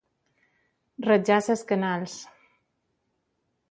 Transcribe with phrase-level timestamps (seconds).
[1.09, 2.19] Rajar les canals.